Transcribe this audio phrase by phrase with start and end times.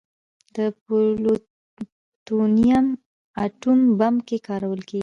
[0.55, 2.85] د پلوټونیم
[3.45, 4.99] اټوم بم کې کارول کېږي.